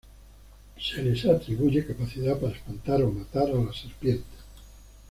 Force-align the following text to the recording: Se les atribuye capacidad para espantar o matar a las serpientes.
Se 0.79 1.03
les 1.03 1.23
atribuye 1.27 1.85
capacidad 1.85 2.35
para 2.39 2.53
espantar 2.55 3.03
o 3.03 3.11
matar 3.11 3.43
a 3.51 3.65
las 3.65 3.81
serpientes. 3.81 4.25